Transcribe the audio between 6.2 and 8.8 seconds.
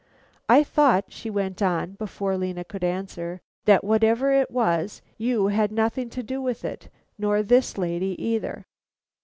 do with it, nor this lady either."